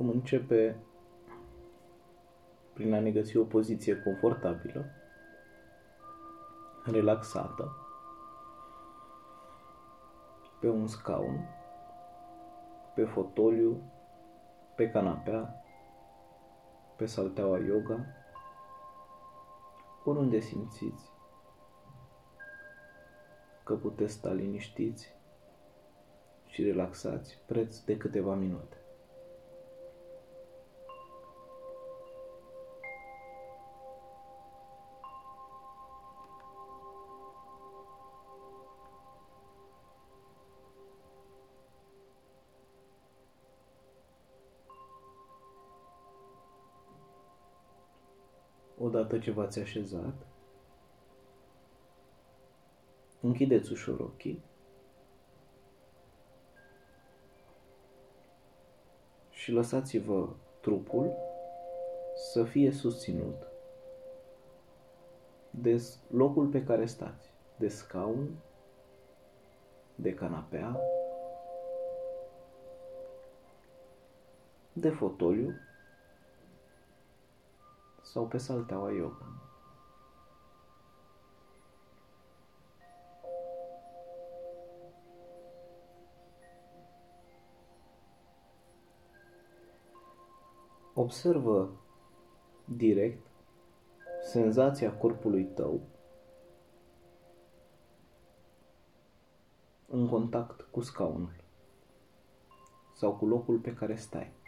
Vom 0.00 0.08
începe 0.08 0.76
prin 2.72 2.94
a 2.94 3.00
ne 3.00 3.10
găsi 3.10 3.36
o 3.36 3.44
poziție 3.44 4.02
confortabilă, 4.02 4.84
relaxată, 6.84 7.76
pe 10.60 10.68
un 10.68 10.86
scaun, 10.86 11.48
pe 12.94 13.04
fotoliu, 13.04 13.92
pe 14.76 14.90
canapea, 14.90 15.64
pe 16.96 17.06
salteaua 17.06 17.58
yoga, 17.58 18.06
oriunde 20.04 20.38
simțiți 20.38 21.10
că 23.64 23.74
puteți 23.74 24.12
sta 24.12 24.32
liniștiți 24.32 25.14
și 26.46 26.62
relaxați 26.62 27.38
preț 27.46 27.78
de 27.78 27.96
câteva 27.96 28.34
minute. 28.34 28.79
Odată 48.82 49.18
ce 49.18 49.30
v-ați 49.30 49.58
așezat, 49.58 50.14
închideți 53.20 53.72
ușor 53.72 54.00
ochii 54.00 54.42
și 59.30 59.52
lăsați-vă 59.52 60.28
trupul 60.60 61.12
să 62.14 62.44
fie 62.44 62.70
susținut 62.70 63.46
de 65.50 65.82
locul 66.10 66.46
pe 66.46 66.64
care 66.64 66.86
stați, 66.86 67.30
de 67.56 67.68
scaun, 67.68 68.28
de 69.94 70.14
canapea, 70.14 70.80
de 74.72 74.90
fotoliu 74.90 75.54
sau 78.12 78.26
pe 78.26 78.38
salteaua 78.38 78.90
yoga. 78.90 79.26
Observă 90.94 91.70
direct 92.64 93.26
senzația 94.22 94.96
corpului 94.96 95.44
tău 95.44 95.80
în 99.86 100.08
contact 100.08 100.60
cu 100.60 100.80
scaunul 100.80 101.34
sau 102.94 103.16
cu 103.16 103.26
locul 103.26 103.58
pe 103.58 103.74
care 103.74 103.94
stai. 103.94 104.39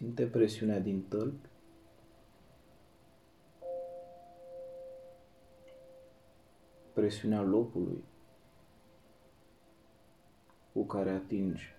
Simte 0.00 0.26
presiunea 0.26 0.78
din 0.78 1.02
tălpi. 1.08 1.48
Presiunea 6.92 7.42
locului 7.42 8.04
cu 10.72 10.84
care 10.84 11.10
atingi 11.10 11.74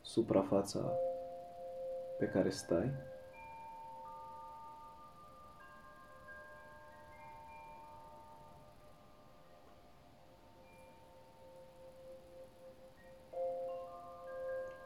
suprafața 0.00 0.92
pe 2.18 2.26
care 2.26 2.50
stai. 2.50 2.90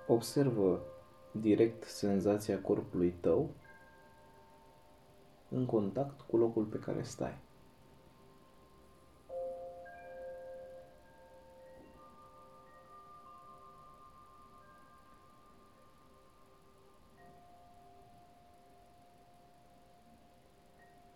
Observă 0.07 0.83
direct 1.33 1.83
senzația 1.83 2.61
corpului 2.61 3.15
tău 3.21 3.51
în 5.49 5.67
contact 5.67 6.21
cu 6.21 6.37
locul 6.37 6.65
pe 6.65 6.79
care 6.79 7.03
stai. 7.03 7.39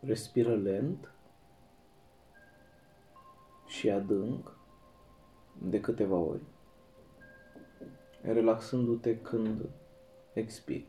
Respiră 0.01 0.55
lent 0.55 1.13
și 3.67 3.91
adânc 3.91 4.57
de 5.59 5.81
câteva 5.81 6.17
ori, 6.17 6.43
relaxându-te 8.23 9.21
când 9.21 9.69
expire. 10.37 10.87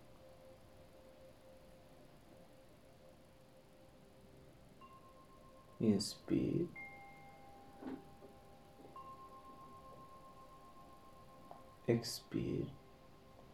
Inspire. 5.79 6.67
Expire. 11.87 12.73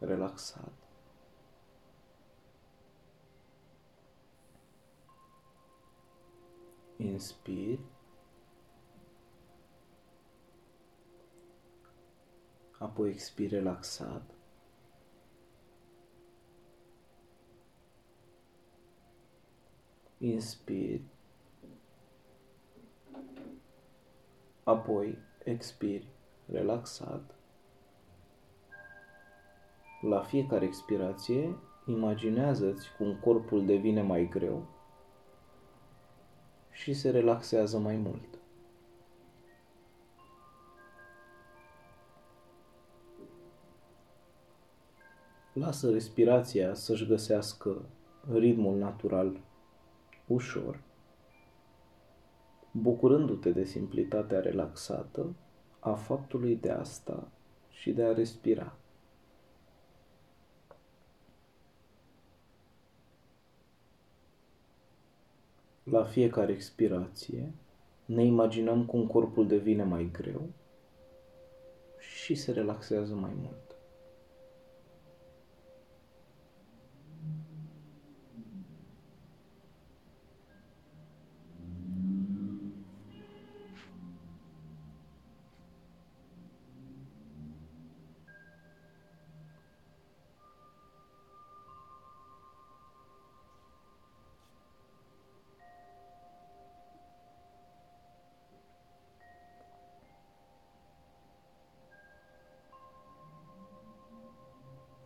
Relaxat. 0.00 0.72
Inspire. 6.98 7.78
Apoi 12.80 13.10
expire 13.10 13.48
relaxat. 13.48 14.31
Inspiri, 20.22 21.02
apoi 24.64 25.18
expiri 25.44 26.08
relaxat. 26.46 27.34
La 30.00 30.20
fiecare 30.20 30.64
expirație, 30.64 31.56
imaginează-ți 31.86 32.88
cum 32.96 33.16
corpul 33.16 33.66
devine 33.66 34.02
mai 34.02 34.28
greu 34.28 34.66
și 36.70 36.92
se 36.92 37.10
relaxează 37.10 37.78
mai 37.78 37.96
mult. 37.96 38.38
Lasă 45.52 45.90
respirația 45.90 46.74
să-și 46.74 47.06
găsească 47.06 47.84
ritmul 48.32 48.78
natural 48.78 49.40
ușor, 50.32 50.80
bucurându-te 52.70 53.50
de 53.50 53.64
simplitatea 53.64 54.40
relaxată 54.40 55.34
a 55.78 55.94
faptului 55.94 56.56
de 56.56 56.70
asta 56.70 57.30
și 57.70 57.92
de 57.92 58.02
a 58.02 58.12
respira. 58.12 58.76
La 65.82 66.04
fiecare 66.04 66.52
expirație 66.52 67.52
ne 68.04 68.24
imaginăm 68.24 68.84
cum 68.84 69.06
corpul 69.06 69.46
devine 69.46 69.84
mai 69.84 70.10
greu 70.12 70.48
și 71.98 72.34
se 72.34 72.52
relaxează 72.52 73.14
mai 73.14 73.32
mult. 73.34 73.71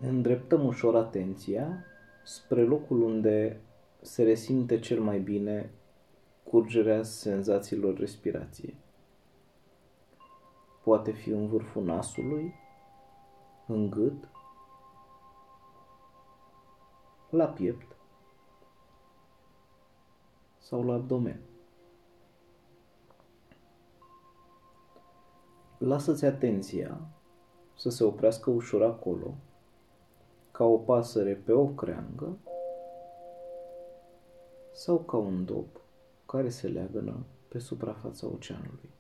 Îndreptăm 0.09 0.67
ușor 0.67 0.97
atenția 0.97 1.85
spre 2.25 2.63
locul 2.63 3.03
unde 3.03 3.61
se 4.01 4.23
resimte 4.23 4.79
cel 4.79 5.01
mai 5.01 5.19
bine 5.19 5.71
curgerea 6.45 7.03
senzațiilor 7.03 7.99
respirației. 7.99 8.77
Poate 10.83 11.11
fi 11.11 11.31
în 11.31 11.47
vârful 11.47 11.85
nasului, 11.85 12.55
în 13.67 13.91
gât, 13.91 14.29
la 17.31 17.47
piept 17.47 17.97
sau 20.59 20.85
la 20.85 20.95
abdomen. 20.95 21.41
Lasă-ți 25.79 26.25
atenția 26.25 27.01
să 27.75 27.91
se 27.91 28.05
oprească 28.05 28.51
ușor 28.51 28.83
acolo, 28.83 29.35
ca 30.57 30.65
o 30.65 30.77
pasăre 30.77 31.35
pe 31.35 31.53
o 31.53 31.67
creangă 31.67 32.39
sau 34.73 34.99
ca 34.99 35.17
un 35.17 35.45
dop 35.45 35.81
care 36.27 36.49
se 36.49 36.69
leagănă 36.69 37.25
pe 37.49 37.59
suprafața 37.59 38.27
oceanului. 38.27 38.91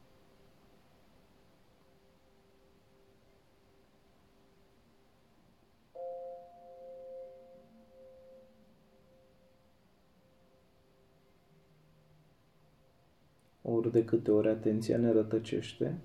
Ori 13.62 13.91
de 13.91 14.05
câte 14.05 14.31
ori 14.31 14.49
atenția 14.49 14.99
ne 14.99 15.12
rătăcește, 15.12 16.00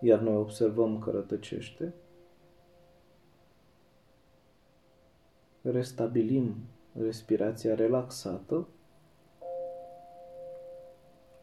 iar 0.00 0.18
noi 0.18 0.36
observăm 0.36 0.98
că 0.98 1.10
rătăcește, 1.10 1.94
restabilim 5.70 6.54
respirația 6.92 7.74
relaxată 7.74 8.68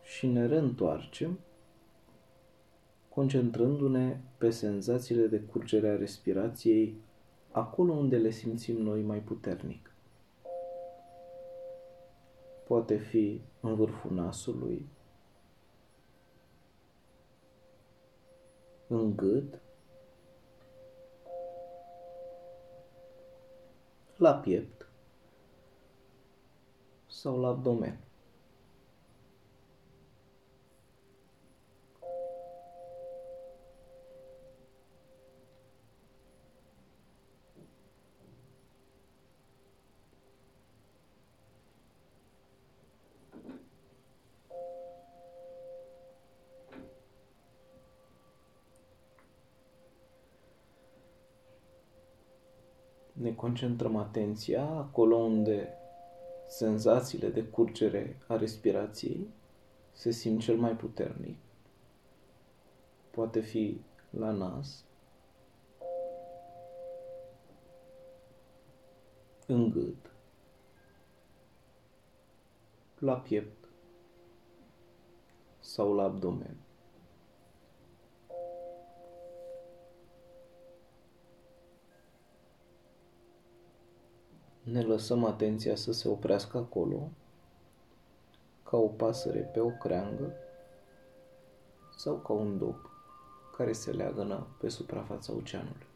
și 0.01 0.27
ne 0.27 0.45
reîntoarcem 0.45 1.39
concentrându-ne 3.09 4.19
pe 4.37 4.49
senzațiile 4.49 5.27
de 5.27 5.39
curgere 5.39 5.89
a 5.89 5.95
respirației 5.95 6.95
acolo 7.51 7.93
unde 7.93 8.17
le 8.17 8.29
simțim 8.29 8.81
noi 8.81 9.01
mai 9.01 9.19
puternic. 9.19 9.93
Poate 12.67 12.97
fi 12.97 13.41
în 13.59 13.75
vârful 13.75 14.11
nasului, 14.11 14.87
în 18.87 19.15
gât, 19.15 19.61
la 24.17 24.33
piept 24.33 24.85
sau 27.07 27.41
la 27.41 27.49
abdomen. 27.49 27.97
Ne 53.13 53.33
concentrăm 53.33 53.95
atenția 53.95 54.65
acolo 54.65 55.15
unde 55.15 55.73
senzațiile 56.47 57.29
de 57.29 57.43
curgere 57.43 58.17
a 58.27 58.35
respirației 58.35 59.27
se 59.91 60.11
simt 60.11 60.41
cel 60.41 60.57
mai 60.57 60.75
puternic. 60.75 61.37
Poate 63.11 63.39
fi 63.39 63.81
la 64.09 64.31
nas, 64.31 64.83
în 69.47 69.69
gât, 69.69 70.11
la 72.99 73.13
piept 73.13 73.67
sau 75.59 75.93
la 75.93 76.03
abdomen. 76.03 76.55
Ne 84.63 84.81
lăsăm 84.81 85.23
atenția 85.25 85.75
să 85.75 85.91
se 85.91 86.07
oprească 86.07 86.57
acolo, 86.57 87.09
ca 88.63 88.77
o 88.77 88.87
pasăre 88.87 89.39
pe 89.39 89.59
o 89.59 89.69
creangă 89.69 90.33
sau 91.97 92.15
ca 92.15 92.33
un 92.33 92.57
dop 92.57 92.91
care 93.57 93.73
se 93.73 93.91
leagănă 93.91 94.47
pe 94.59 94.69
suprafața 94.69 95.33
oceanului. 95.33 95.87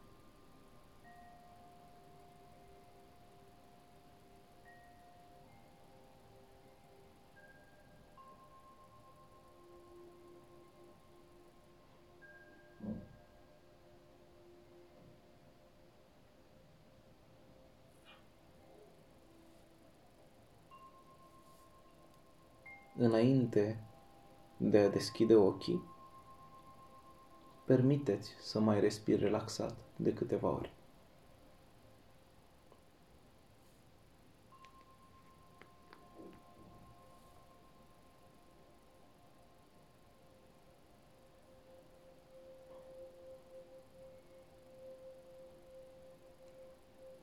Înainte 22.98 23.84
de 24.58 24.78
a 24.78 24.90
deschide 24.90 25.36
ochii, 25.36 25.84
permiteți 27.66 28.30
să 28.40 28.60
mai 28.60 28.80
respiri 28.80 29.22
relaxat 29.22 29.76
de 29.96 30.14
câteva 30.14 30.50
ori. 30.50 30.76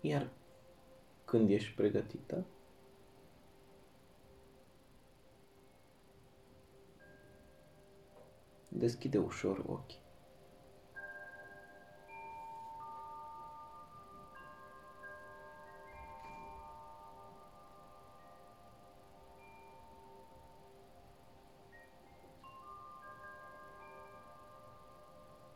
Iar 0.00 0.28
când 1.24 1.50
ești 1.50 1.74
pregătită, 1.74 2.44
deschide 8.76 9.18
ușor 9.18 9.64
ochii. 9.66 10.03